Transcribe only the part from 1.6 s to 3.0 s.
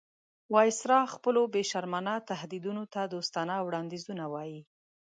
شرمانه تهدیدونو